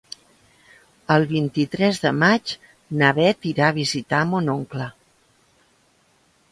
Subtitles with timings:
[1.15, 2.55] El vint-i-tres de maig
[3.03, 4.91] na Beth irà a visitar mon oncle.